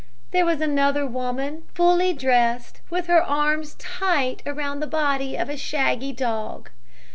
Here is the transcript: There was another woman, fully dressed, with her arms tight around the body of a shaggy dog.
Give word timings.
There 0.31 0.47
was 0.47 0.61
another 0.61 1.05
woman, 1.05 1.61
fully 1.75 2.11
dressed, 2.11 2.81
with 2.89 3.05
her 3.05 3.21
arms 3.21 3.75
tight 3.75 4.41
around 4.47 4.79
the 4.79 4.87
body 4.87 5.35
of 5.35 5.47
a 5.47 5.55
shaggy 5.55 6.11
dog. 6.11 6.71